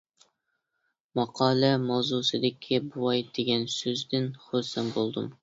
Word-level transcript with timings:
ماقالە 1.19 1.69
ماۋزۇسىدىكى 1.83 2.81
«بوۋاي» 2.87 3.23
دېگەن 3.39 3.69
سۆزدىن 3.75 4.27
خۇرسەن 4.49 4.93
بولدۇم. 4.99 5.31